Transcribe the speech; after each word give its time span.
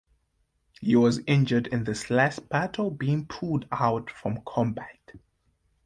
He 0.79 0.95
was 0.95 1.21
injured 1.27 1.67
in 1.67 1.83
this 1.83 2.09
last 2.09 2.49
battle 2.49 2.89
being 2.89 3.27
pulled 3.27 3.67
out 3.71 4.09
from 4.09 4.41
combat. 4.47 5.11